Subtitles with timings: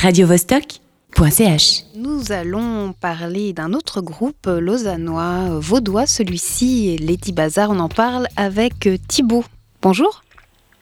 [0.00, 1.82] radiovostok.ch.
[1.96, 7.70] Nous allons parler d'un autre groupe lausannois, vaudois celui-ci, Lady Bazar.
[7.70, 9.44] On en parle avec Thibaut.
[9.82, 10.22] Bonjour.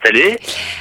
[0.04, 0.37] Salut.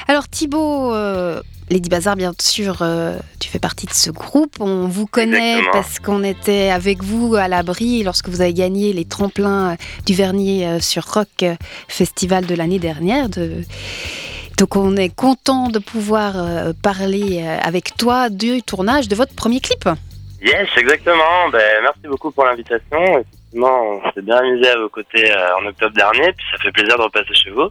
[0.08, 4.58] Alors Thibaut, euh, Lady Bazar, bien sûr, euh, tu fais partie de ce groupe.
[4.60, 5.72] On vous connaît Exactement.
[5.72, 9.76] parce qu'on était avec vous à l'abri lorsque vous avez gagné les tremplins euh,
[10.06, 11.56] du Vernier euh, sur Rock euh,
[11.88, 13.30] Festival de l'année dernière.
[13.30, 13.64] De...
[14.58, 19.36] Donc on est content de pouvoir euh, parler euh, avec toi du tournage de votre
[19.36, 19.90] premier clip.
[20.42, 21.50] Yes, exactement.
[21.52, 23.00] Ben, merci beaucoup pour l'invitation.
[23.02, 26.72] Effectivement, on s'est bien amusé à vos côtés euh, en octobre dernier, puis ça fait
[26.72, 27.70] plaisir de repasser chez vous.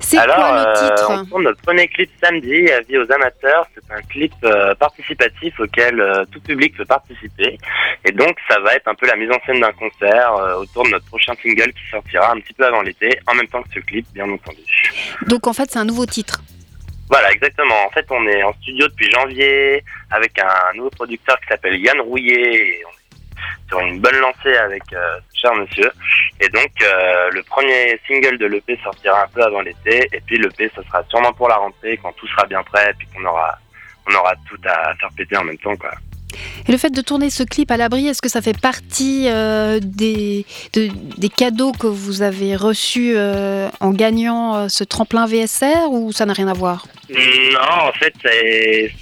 [0.00, 3.66] C'est Alors, quoi le euh, titre on tourne notre premier clip samedi, Avis aux amateurs.
[3.74, 7.58] C'est un clip euh, participatif auquel tout public peut participer.
[8.04, 10.90] Et donc, ça va être un peu la mise en scène d'un concert autour de
[10.90, 13.80] notre prochain single qui sortira un petit peu avant l'été, en même temps que ce
[13.80, 14.81] clip, bien entendu.
[15.26, 16.42] Donc en fait c'est un nouveau titre.
[17.12, 17.74] Voilà, exactement.
[17.86, 22.00] En fait, on est en studio depuis janvier avec un nouveau producteur qui s'appelle Yann
[22.00, 22.54] Rouillet.
[22.54, 25.92] Et on est sur une bonne lancée avec euh, ce cher monsieur.
[26.40, 30.08] Et donc, euh, le premier single de l'EP sortira un peu avant l'été.
[30.10, 32.94] Et puis, l'EP, ça sera sûrement pour la rentrée quand tout sera bien prêt et
[32.94, 33.58] puis qu'on aura,
[34.08, 35.92] on aura tout à faire péter en même temps, quoi.
[36.68, 39.80] Et le fait de tourner ce clip à l'abri, est-ce que ça fait partie euh,
[39.82, 40.44] des,
[40.74, 40.88] de-
[41.18, 46.26] des cadeaux que vous avez reçus euh, en gagnant euh, ce tremplin VSR ou ça
[46.26, 46.86] n'a rien à voir?
[47.10, 48.30] Non, en fait, ça,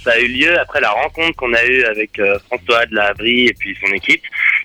[0.03, 3.47] ça a eu lieu après la rencontre qu'on a eue avec François de la Abri
[3.47, 4.21] et puis son équipe,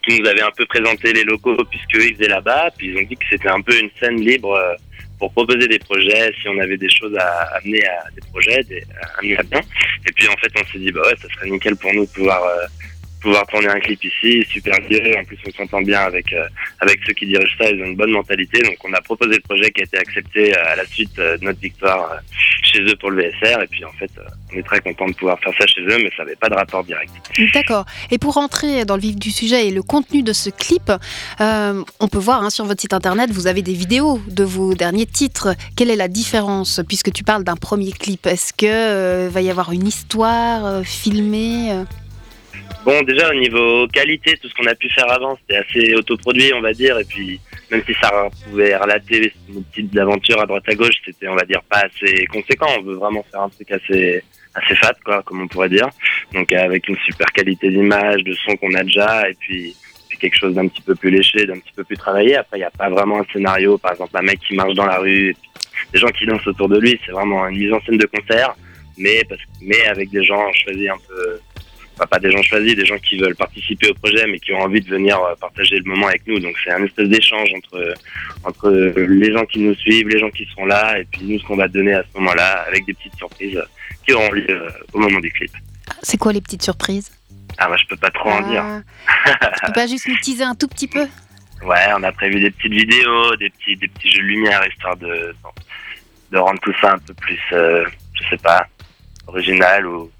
[0.06, 2.70] qui nous avait un peu présenté les locaux puisqu'eux ils faisaient là-bas.
[2.76, 4.58] Puis ils ont dit que c'était un peu une scène libre
[5.18, 8.84] pour proposer des projets, si on avait des choses à amener à des projets, des,
[9.02, 9.60] à amener à bien.
[10.06, 12.10] Et puis en fait, on s'est dit, bah ouais, ça serait nickel pour nous de
[12.10, 12.66] pouvoir euh,
[13.20, 15.16] pouvoir tourner un clip ici, super lieu.
[15.18, 16.46] En plus, on s'entend bien avec euh,
[16.80, 18.62] avec ceux qui dirigent ça, ils ont une bonne mentalité.
[18.62, 21.36] Donc, on a proposé le projet qui a été accepté euh, à la suite euh,
[21.38, 22.18] de notre victoire euh,
[22.76, 23.62] chez eux pour le VSR.
[23.62, 25.98] Et puis, en fait, euh, on est très content de pouvoir faire ça chez eux,
[25.98, 27.10] mais ça n'avait pas de rapport direct.
[27.54, 27.84] D'accord.
[28.10, 30.92] Et pour rentrer dans le vif du sujet et le contenu de ce clip,
[31.40, 34.74] euh, on peut voir hein, sur votre site internet, vous avez des vidéos de vos
[34.74, 35.54] derniers titres.
[35.76, 38.26] Quelle est la différence puisque tu parles d'un premier clip?
[38.26, 41.84] Est-ce que euh, va y avoir une histoire euh, filmée
[42.84, 46.52] Bon, déjà, au niveau qualité, tout ce qu'on a pu faire avant, c'était assez autoproduit,
[46.54, 46.98] on va dire.
[46.98, 47.40] Et puis,
[47.70, 51.44] même si ça pouvait relater nos petites aventures à droite à gauche, c'était, on va
[51.44, 52.68] dire, pas assez conséquent.
[52.78, 54.22] On veut vraiment faire un truc assez,
[54.54, 55.88] assez fat, quoi, comme on pourrait dire.
[56.32, 59.74] Donc, avec une super qualité d'image, de son qu'on a déjà, et puis,
[60.18, 62.36] quelque chose d'un petit peu plus léché, d'un petit peu plus travaillé.
[62.36, 64.86] Après, il n'y a pas vraiment un scénario, par exemple, un mec qui marche dans
[64.86, 65.36] la rue,
[65.92, 66.98] des gens qui dansent autour de lui.
[67.04, 68.54] C'est vraiment une mise en scène de concert,
[68.96, 71.38] mais, parce, mais avec des gens choisis un peu,
[71.96, 74.60] enfin, pas des gens choisis, des gens qui veulent participer au projet, mais qui ont
[74.60, 76.38] envie de venir euh, partager le moment avec nous.
[76.38, 77.94] Donc c'est un espèce d'échange entre
[78.44, 81.44] entre les gens qui nous suivent, les gens qui seront là, et puis nous ce
[81.44, 83.62] qu'on va donner à ce moment-là, avec des petites surprises
[84.06, 85.50] qui auront lieu euh, au moment du clip.
[86.02, 87.10] C'est quoi les petites surprises?
[87.58, 88.62] Ah moi je peux pas trop en dire.
[88.64, 88.82] Ah,
[89.54, 91.06] Tu peux pas juste nous teaser un tout petit peu?
[91.64, 94.96] Ouais, on a prévu des petites vidéos, des petits des petits jeux de lumière histoire
[94.96, 95.34] de
[96.32, 98.66] de rendre tout ça un peu plus, euh, je sais pas,
[99.26, 100.10] original ou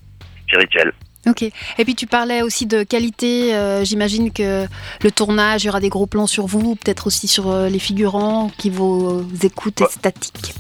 [0.47, 0.93] spirituel.
[1.29, 1.43] Ok.
[1.43, 3.55] Et puis tu parlais aussi de qualité.
[3.55, 4.67] euh, J'imagine que
[5.03, 7.79] le tournage, il y aura des gros plans sur vous, peut-être aussi sur euh, les
[7.79, 9.89] figurants qui vous écoutent Ouais.
[9.91, 10.55] statiques.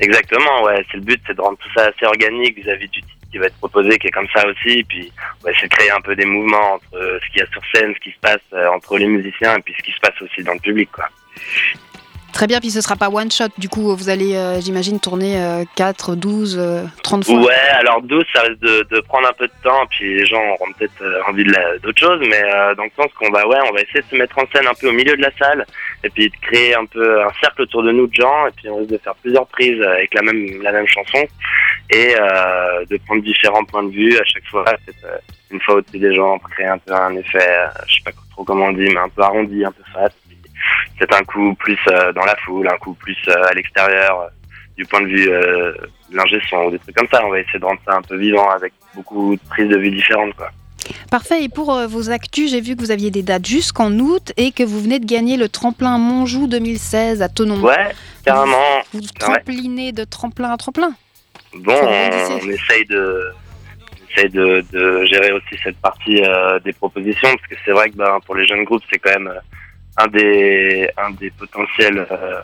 [0.00, 0.84] Exactement, ouais.
[0.90, 3.46] C'est le but, c'est de rendre tout ça assez organique vis-à-vis du titre qui va
[3.46, 4.84] être proposé, qui est comme ça aussi.
[4.84, 5.10] Puis,
[5.48, 7.92] essayer de créer un peu des mouvements entre euh, ce qu'il y a sur scène,
[7.94, 10.42] ce qui se passe euh, entre les musiciens, et puis ce qui se passe aussi
[10.44, 11.08] dans le public, quoi.
[12.34, 13.46] Très bien, puis ce sera pas one shot.
[13.58, 17.36] Du coup, vous allez, euh, j'imagine, tourner euh, 4, 12, euh, 30 fois.
[17.36, 20.72] Ouais, alors 12, ça risque de, prendre un peu de temps, puis les gens auront
[20.76, 23.82] peut-être euh, envie d'autre chose, mais euh, dans le sens qu'on va, ouais, on va
[23.82, 25.64] essayer de se mettre en scène un peu au milieu de la salle,
[26.02, 28.68] et puis de créer un peu un cercle autour de nous de gens, et puis
[28.68, 31.24] on risque de faire plusieurs prises avec la même la même chanson,
[31.90, 32.14] et
[32.90, 34.64] de prendre différents points de vue à chaque fois,
[35.52, 38.42] une fois au-dessus des gens, pour créer un peu un effet, je sais pas trop
[38.42, 40.10] comment on dit, mais un peu arrondi, un peu fat.
[40.98, 44.28] Peut-être un coup plus euh, dans la foule, un coup plus euh, à l'extérieur, euh,
[44.76, 45.76] du point de vue de
[46.12, 47.24] l'ingé son ou des trucs comme ça.
[47.24, 49.90] On va essayer de rendre ça un peu vivant avec beaucoup de prises de vue
[49.90, 50.50] différentes, quoi.
[51.10, 51.44] Parfait.
[51.44, 54.62] Et pour vos actus, j'ai vu que vous aviez des dates jusqu'en août et que
[54.62, 57.60] vous venez de gagner le tremplin Monjou 2016 à Tonon.
[57.60, 57.92] Ouais,
[58.24, 58.82] carrément.
[58.92, 60.94] Vous tremplinez de tremplin à tremplin.
[61.54, 63.32] Bon, on, essaye de
[63.86, 67.90] on essaye de, de gérer aussi cette partie euh, des propositions parce que c'est vrai
[67.90, 69.40] que ben, pour les jeunes groupes c'est quand même euh,
[69.96, 72.40] un des un des potentiels euh,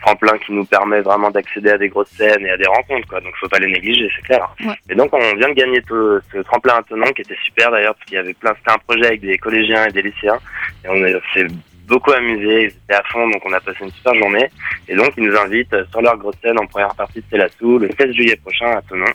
[0.00, 3.20] tremplins qui nous permet vraiment d'accéder à des grosses scènes et à des rencontres quoi.
[3.20, 4.48] Donc faut pas les négliger c'est clair.
[4.60, 4.74] Ouais.
[4.90, 7.94] et donc on vient de gagner tout- ce tremplin à Tonon qui était super d'ailleurs
[7.94, 10.38] parce qu'il y avait plein c'était un projet avec des collégiens et des lycéens.
[10.84, 11.46] Et on est- s'est
[11.88, 14.48] beaucoup amusé ils étaient à fond donc on a passé une super journée.
[14.88, 17.78] Et donc ils nous invitent euh, sur leur grosse scène en première partie de Célassou
[17.78, 19.06] le 16 juillet prochain à Tonon.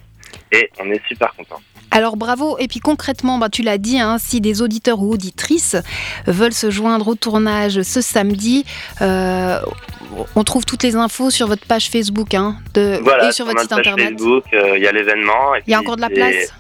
[0.52, 1.62] Et on est super contents
[1.94, 2.58] Alors bravo.
[2.60, 5.78] Et puis concrètement, bah, tu l'as dit, hein, si des auditeurs ou auditrices
[6.28, 8.66] veulent se joindre au tournage ce samedi,
[9.02, 9.60] euh,
[10.36, 13.62] on trouve toutes les infos sur votre page Facebook hein, de, Voilà, et sur votre
[13.62, 14.10] site page internet.
[14.20, 15.56] Facebook, euh, il y a l'événement.
[15.68, 16.52] Il y a encore de la place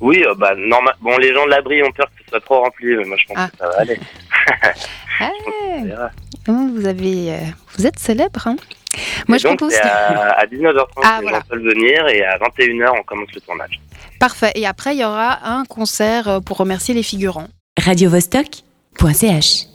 [0.00, 0.94] Oui, euh, bah normal.
[1.00, 3.26] Bon, les gens de l'abri ont peur que ce soit trop rempli, mais moi je
[3.26, 3.48] pense Ah.
[3.50, 3.98] que ça va aller.
[5.20, 5.30] Ah,
[6.48, 7.38] On vous, avez,
[7.76, 8.46] vous êtes célèbre.
[8.46, 8.56] hein.
[9.28, 9.76] Moi, Et je donc, propose.
[9.82, 11.38] à, à 19h30 Ah, les voilà.
[11.38, 13.80] gens peuvent venir et à 21h on commence le tournage.
[14.24, 14.52] Parfait.
[14.54, 17.48] Et après, il y aura un concert euh, pour remercier les figurants.
[17.78, 19.66] radiovostok.ch